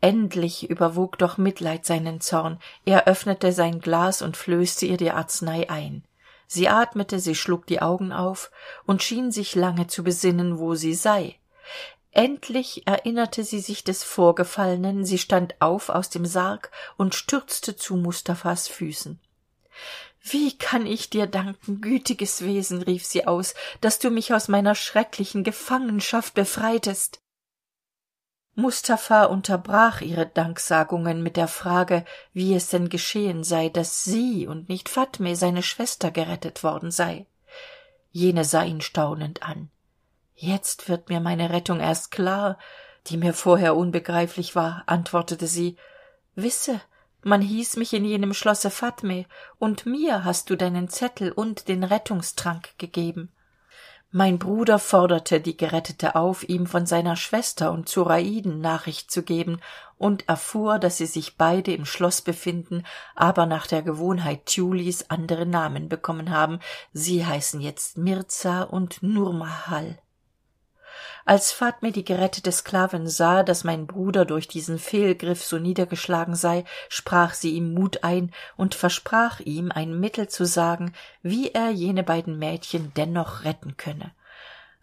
[0.00, 2.60] Endlich überwog doch mitleid seinen zorn.
[2.84, 6.04] Er öffnete sein glas und flößte ihr die arznei ein.
[6.46, 8.50] Sie atmete sie schlug die augen auf
[8.84, 11.36] und schien sich lange zu besinnen wo sie sei.
[12.12, 15.04] Endlich erinnerte sie sich des vorgefallenen.
[15.04, 19.20] Sie stand auf aus dem sarg und stürzte zu mustafas füßen
[20.22, 24.74] wie kann ich dir danken gütiges wesen rief sie aus dass du mich aus meiner
[24.74, 27.20] schrecklichen gefangenschaft befreitest.
[28.54, 34.68] Mustafa unterbrach ihre danksagungen mit der frage wie es denn geschehen sei dass sie und
[34.68, 37.26] nicht fatme seine schwester gerettet worden sei.
[38.10, 39.70] Jene sah ihn staunend an.
[40.34, 42.58] Jetzt wird mir meine rettung erst klar
[43.08, 45.76] die mir vorher unbegreiflich war antwortete sie.
[46.34, 46.80] Wisse
[47.26, 49.26] man hieß mich in jenem schlosse fatme
[49.58, 53.32] und mir hast du deinen zettel und den rettungstrank gegeben.
[54.12, 59.60] Mein bruder forderte die gerettete auf ihm von seiner schwester und zoraiden nachricht zu geben
[59.98, 62.84] und erfuhr dass sie sich beide im schloss befinden
[63.16, 66.60] aber nach der gewohnheit thiulis andere namen bekommen haben.
[66.92, 69.98] Sie heißen jetzt mirza und nurmahal
[71.26, 76.64] als fatme die gerettete sklavin sah dass mein bruder durch diesen fehlgriff so niedergeschlagen sei
[76.88, 82.04] sprach sie ihm mut ein und versprach ihm ein mittel zu sagen wie er jene
[82.04, 84.12] beiden mädchen dennoch retten könne.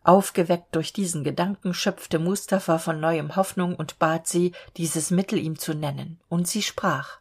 [0.04, 5.58] Aufgeweckt durch diesen gedanken schöpfte mustafa von neuem hoffnung und bat sie dieses mittel ihm
[5.58, 6.20] zu nennen.
[6.28, 7.20] Und sie sprach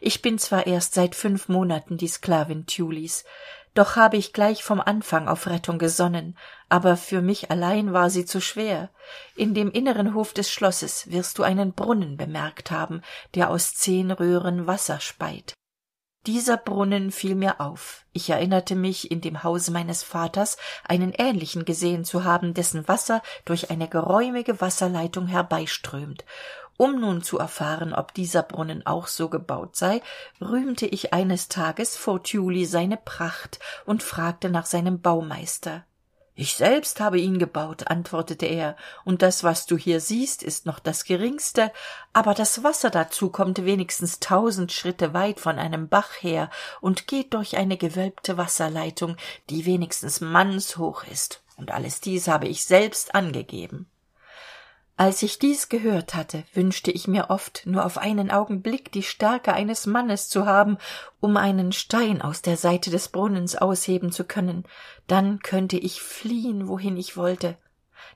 [0.00, 3.24] ich bin zwar erst seit fünf monaten die sklavin thiulis
[3.74, 6.36] doch habe ich gleich vom anfang auf rettung gesonnen
[6.70, 8.90] aber für mich allein war sie zu schwer.
[9.36, 13.02] In dem inneren hof des schlosses wirst du einen brunnen bemerkt haben
[13.34, 15.52] der aus zehn röhren wasser speit.
[16.26, 18.04] Dieser brunnen fiel mir auf.
[18.12, 23.22] Ich erinnerte mich in dem hause meines vaters einen ähnlichen gesehen zu haben dessen wasser
[23.46, 26.24] durch eine geräumige wasserleitung herbeiströmt.
[26.76, 30.02] Um nun zu erfahren ob dieser brunnen auch so gebaut sei
[30.40, 35.84] rühmte ich eines tages vor thiuli seine pracht und fragte nach seinem baumeister
[36.34, 40.78] ich selbst habe ihn gebaut antwortete er und das was du hier siehst ist noch
[40.78, 41.72] das geringste
[42.12, 46.48] aber das wasser dazu kommt wenigstens tausend schritte weit von einem bach her
[46.80, 49.16] und geht durch eine gewölbte wasserleitung
[49.50, 53.89] die wenigstens mannshoch ist und alles dies habe ich selbst angegeben
[55.00, 59.54] als ich dies gehört hatte wünschte ich mir oft nur auf einen augenblick die stärke
[59.54, 60.76] eines mannes zu haben
[61.20, 64.64] um einen stein aus der seite des brunnens ausheben zu können.
[65.06, 67.56] Dann könnte ich fliehen wohin ich wollte.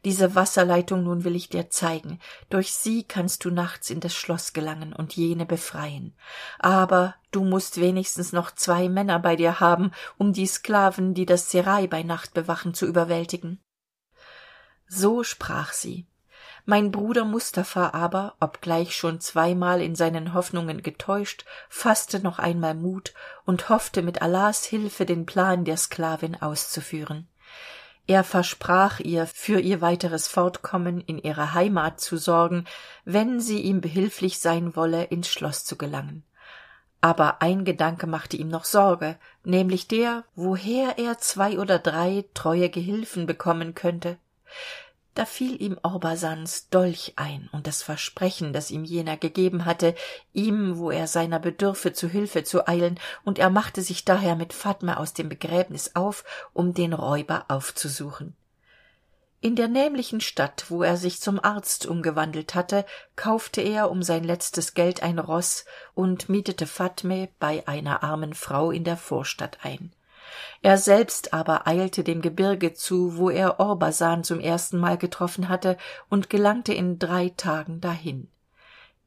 [0.05, 2.21] Diese wasserleitung nun will ich dir zeigen.
[2.51, 6.15] Durch sie kannst du nachts in das schloss gelangen und jene befreien.
[6.59, 11.51] Aber du musst wenigstens noch zwei männer bei dir haben um die sklaven die das
[11.51, 13.65] serail bei nacht bewachen zu überwältigen.
[14.87, 16.07] So sprach sie
[16.67, 23.13] mein bruder mustafa aber obgleich schon zweimal in seinen hoffnungen getäuscht fasste noch einmal mut
[23.45, 27.29] und hoffte mit allahs hilfe den plan der sklavin auszuführen.
[28.07, 32.67] Er versprach ihr für ihr weiteres fortkommen in ihrer heimat zu sorgen
[33.05, 36.25] wenn sie ihm behilflich sein wolle ins schloss zu gelangen.
[37.03, 42.71] Aber ein gedanke machte ihm noch sorge nämlich der woher er zwei oder drei treue
[42.71, 44.17] gehilfen bekommen könnte
[45.15, 49.95] da fiel ihm orbasans dolch ein und das versprechen das ihm jener gegeben hatte
[50.33, 54.53] ihm wo er seiner bedürfe zu hilfe zu eilen und er machte sich daher mit
[54.53, 58.37] fatme aus dem begräbnis auf um den räuber aufzusuchen.
[59.41, 62.85] In der nämlichen stadt wo er sich zum arzt umgewandelt hatte
[63.15, 68.71] kaufte er um sein letztes geld ein roß und mietete fatme bei einer armen frau
[68.71, 69.93] in der vorstadt ein
[70.63, 75.77] er selbst aber eilte dem gebirge zu wo er orbasan zum erstenmal getroffen hatte
[76.09, 78.29] und gelangte in drei tagen dahin.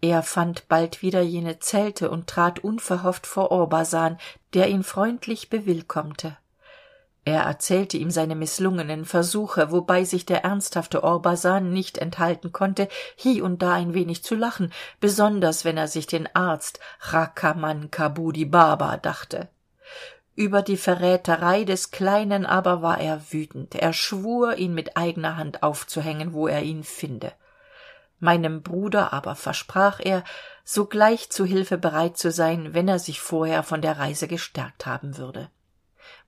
[0.01, 4.17] Er fand bald wieder jene zelte und trat unverhofft vor orbasan
[4.53, 6.37] der ihn freundlich bewillkommte.
[7.27, 13.41] Er erzählte ihm seine mißlungenen versuche wobei sich der ernsthafte orbasan nicht enthalten konnte hie
[13.41, 14.71] und da ein wenig zu lachen
[15.01, 19.49] besonders wenn er sich den arzt chakamankabudibaba baba dachte
[20.37, 23.73] über die verräterei des kleinen aber war er wütend.
[23.73, 27.33] Er schwur ihn mit eigener hand aufzuhängen wo er ihn finde.
[28.19, 30.23] Meinem bruder aber versprach er
[30.63, 35.17] sogleich zu hilfe bereit zu sein wenn er sich vorher von der reise gestärkt haben
[35.17, 35.49] würde.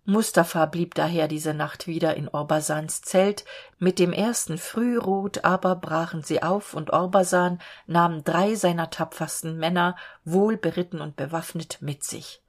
[0.05, 3.45] Mustafa blieb daher diese nacht wieder in orbasans zelt.
[3.78, 9.95] Mit dem ersten frührot aber brachen sie auf und orbasan nahm drei seiner tapfersten männer
[10.26, 12.41] wohlberitten und bewaffnet mit sich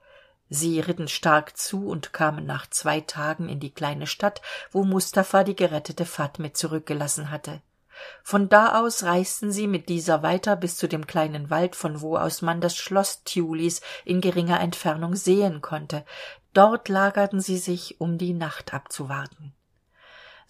[0.50, 5.44] sie ritten stark zu und kamen nach zwei tagen in die kleine stadt wo mustafa
[5.44, 7.62] die gerettete fatme zurückgelassen hatte.
[8.22, 12.16] Von da aus reisten sie mit dieser weiter bis zu dem kleinen wald von wo
[12.16, 16.04] aus man das schloss thiulis in geringer entfernung sehen konnte.
[16.52, 19.54] Dort lagerten sie sich um die nacht abzuwarten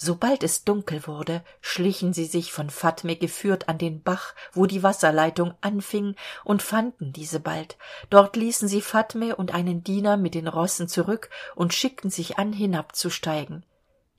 [0.03, 4.83] sobald es dunkel wurde schlichen sie sich von fatme geführt an den bach wo die
[4.83, 7.77] wasserleitung anfing und fanden diese bald.
[8.09, 12.55] Dort ließen sie fatme und einen diener mit den rossen zurück und schickten sich an
[12.55, 13.63] hinabzusteigen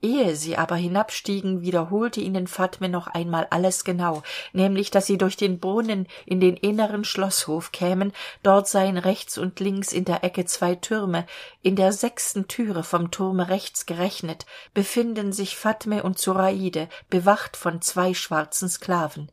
[0.02, 4.24] ehe sie aber hinabstiegen wiederholte ihnen fatme noch einmal alles genau
[4.54, 8.12] nämlich dass sie durch den brunnen in den inneren schloßhof kämen
[8.43, 11.26] dort seien rechts und links in der ecke zwei türme
[11.62, 17.82] in der sechsten türe vom turme rechts gerechnet befinden sich fatme und zoraide bewacht von
[17.82, 19.32] zwei schwarzen sklaven.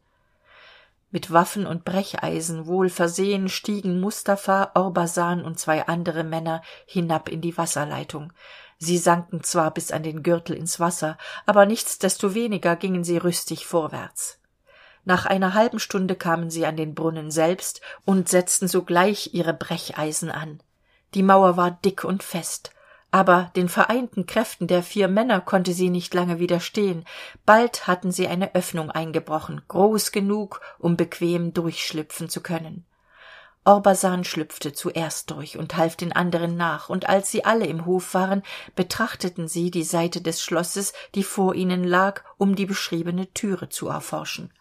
[1.10, 7.40] Mit waffen und brecheisen wohl versehen stiegen mustafa orbasan und zwei andere männer hinab in
[7.40, 8.32] die wasserleitung
[8.78, 14.38] sie sanken zwar bis an den gürtel ins wasser aber nichtsdestoweniger gingen sie rüstig vorwärts.
[15.04, 20.30] Nach einer halben stunde kamen sie an den brunnen selbst und setzten sogleich ihre brecheisen
[20.30, 20.62] an.
[21.14, 22.72] Die mauer war dick und fest
[23.10, 27.04] aber den vereinten kräften der vier männer konnte sie nicht lange widerstehen.
[27.46, 32.84] Bald hatten sie eine öffnung eingebrochen groß genug um bequem durchschlüpfen zu können
[33.64, 38.14] orbasan schlüpfte zuerst durch und half den anderen nach und als sie alle im hof
[38.14, 38.42] waren
[38.74, 43.88] betrachteten sie die seite des schlosses die vor ihnen lag um die beschriebene türe zu
[43.88, 44.52] erforschen.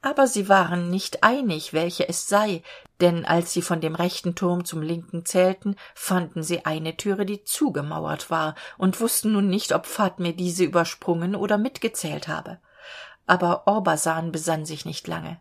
[0.00, 2.62] Aber sie waren nicht einig welche es sei
[3.00, 7.44] denn als sie von dem rechten turm zum linken zählten fanden sie eine türe die
[7.44, 12.58] zugemauert war und wussten nun nicht ob fatme diese übersprungen oder mitgezählt habe.
[13.26, 15.40] Aber orbasan besann sich nicht lange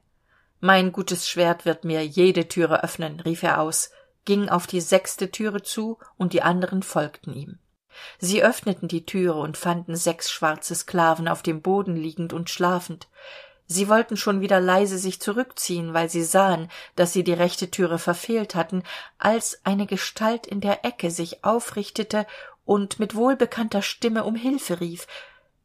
[0.62, 3.89] mein gutes schwert wird mir jede türe öffnen rief er aus
[4.26, 7.57] ging auf die sechste türe zu und die anderen folgten ihm.
[8.20, 13.07] Sie öffneten die türe und fanden sechs schwarze sklaven auf dem boden liegend und schlafend.
[13.66, 17.97] Sie wollten schon wieder leise sich zurückziehen weil sie sahen dass sie die rechte türe
[17.97, 18.84] verfehlt hatten
[19.18, 22.28] als eine gestalt in der ecke sich aufrichtete
[22.66, 25.07] und mit wohlbekannter stimme um hilfe rief.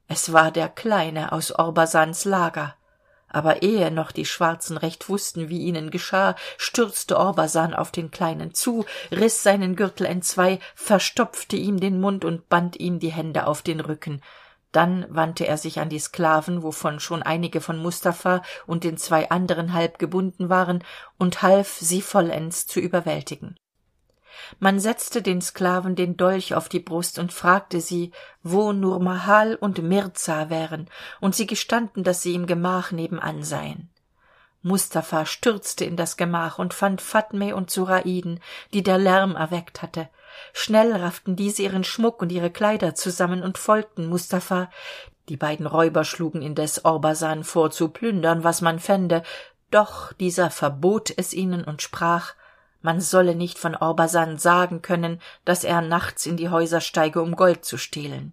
[0.09, 2.74] Es war der kleine aus orbasans lager
[3.29, 8.55] aber ehe noch die schwarzen recht wussten wie ihnen geschah stürzte orbasan auf den kleinen
[8.55, 13.62] zu riß seinen gürtel entzwei verstopfte ihm den mund und band ihm die hände auf
[13.62, 14.22] den rücken.
[14.72, 19.31] Dann wandte er sich an die sklaven wovon schon einige von mustafa und den zwei
[19.31, 20.85] anderen halb gebunden waren
[21.18, 23.57] und half sie vollends zu überwältigen
[24.59, 28.12] man setzte den sklaven den dolch auf die brust und fragte sie
[28.43, 30.89] wo nurmahal und mirza wären
[31.20, 33.91] und sie gestanden dass sie im gemach nebenan seien.
[34.62, 38.41] Mustafa stürzte in das gemach und fand fatme und suraiden
[38.72, 40.09] die der lärm erweckt hatte.
[40.53, 44.70] Schnell rafften diese ihren schmuck und ihre kleider zusammen und folgten mustafa.
[45.28, 49.22] Die beiden räuber schlugen indes orbasan vor zu plündern was man fände.
[49.70, 52.34] Doch dieser verbot es ihnen und sprach
[52.87, 57.34] man solle nicht von orbasan sagen können dass er nachts in die häuser steige um
[57.34, 58.32] gold zu stehlen.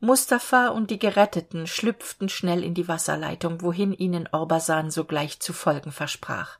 [0.00, 5.92] Mustafa und die geretteten schlüpften schnell in die wasserleitung wohin ihnen orbasan sogleich zu folgen
[5.92, 6.58] versprach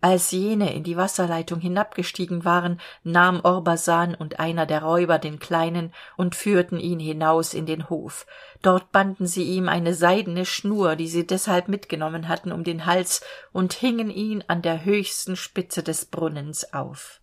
[0.00, 5.92] als jene in die wasserleitung hinabgestiegen waren nahm orbasan und einer der räuber den kleinen
[6.16, 8.26] und führten ihn hinaus in den hof.
[8.62, 13.22] Dort banden sie ihm eine seidene schnur die sie deshalb mitgenommen hatten um den hals
[13.52, 17.20] und hingen ihn an der höchsten spitze des brunnens auf.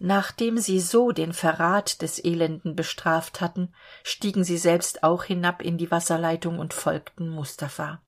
[0.00, 3.72] Nachdem sie so den verrat des elenden bestraft hatten
[4.02, 8.00] stiegen sie selbst auch hinab in die wasserleitung und folgten mustafa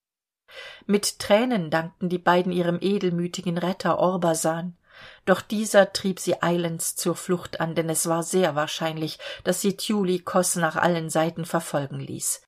[0.86, 4.76] mit tränen dankten die beiden ihrem edelmütigen retter orbasan.
[5.24, 9.76] Doch dieser trieb sie eilends zur flucht an denn es war sehr wahrscheinlich dass sie
[9.76, 12.42] tjulikos nach allen seiten verfolgen ließ.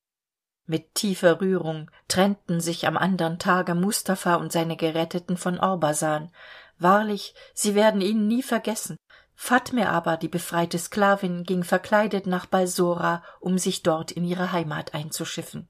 [0.67, 6.31] Mit tiefer rührung trennten sich am andern tage mustafa und seine geretteten von orbasan.
[6.79, 8.97] Wahrlich sie werden ihn nie vergessen.
[9.35, 14.95] Fatme aber die befreite sklavin ging verkleidet nach balsora um sich dort in ihre heimat
[14.95, 15.69] einzuschiffen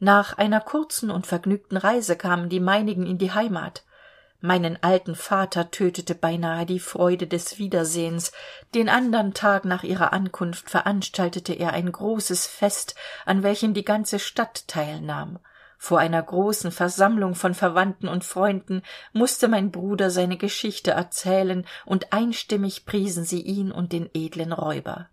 [0.00, 3.84] nach einer kurzen und vergnügten reise kamen die meinigen in die heimat.
[4.40, 8.32] Meinen alten vater tötete beinahe die freude des wiedersehens.
[8.74, 12.94] Den andern tag nach ihrer ankunft veranstaltete er ein großes fest
[13.26, 15.38] an welchem die ganze stadt teilnahm.
[15.76, 18.82] Vor einer großen versammlung von verwandten und freunden
[19.12, 25.10] musste mein bruder seine geschichte erzählen und einstimmig priesen sie ihn und den edlen räuber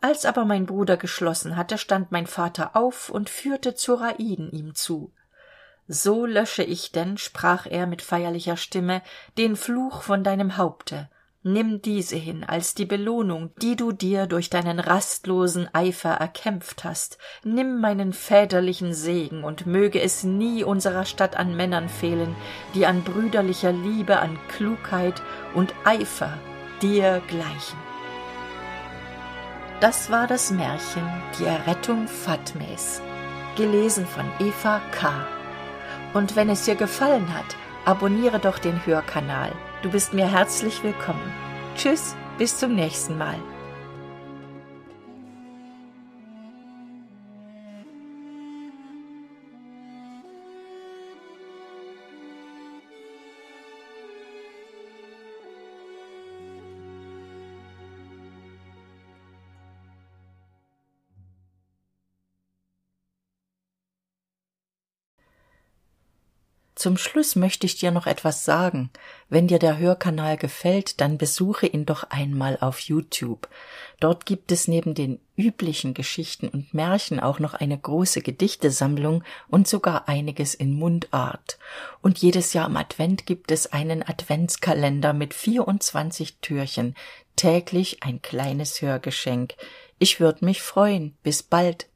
[0.00, 5.12] als aber mein bruder geschlossen hatte stand mein vater auf und führte zoraiden ihm zu.
[5.88, 9.02] So lösche ich denn sprach er mit feierlicher stimme
[9.36, 11.10] den fluch von deinem haupte.
[11.42, 17.18] Nimm diese hin als die belohnung die du dir durch deinen rastlosen eifer erkämpft hast.
[17.44, 22.36] Nimm meinen väterlichen segen und möge es nie unserer stadt an männern fehlen
[22.74, 25.22] die an brüderlicher liebe an klugheit
[25.54, 26.38] und eifer
[26.82, 27.89] dir gleichen
[29.80, 31.02] das war das Märchen
[31.38, 33.00] Die Errettung Fatmes,
[33.56, 35.10] gelesen von Eva K.
[36.12, 37.56] Und wenn es dir gefallen hat,
[37.86, 39.52] abonniere doch den Hörkanal.
[39.82, 41.32] Du bist mir herzlich willkommen.
[41.76, 43.36] Tschüss, bis zum nächsten Mal.
[66.80, 68.88] Zum Schluss möchte ich dir noch etwas sagen.
[69.28, 73.50] Wenn dir der Hörkanal gefällt, dann besuche ihn doch einmal auf YouTube.
[74.00, 79.68] Dort gibt es neben den üblichen Geschichten und Märchen auch noch eine große Gedichtesammlung und
[79.68, 81.58] sogar einiges in Mundart.
[82.00, 86.94] Und jedes Jahr im Advent gibt es einen Adventskalender mit 24 Türchen,
[87.36, 89.52] täglich ein kleines Hörgeschenk.
[89.98, 91.14] Ich würde mich freuen.
[91.22, 91.89] Bis bald.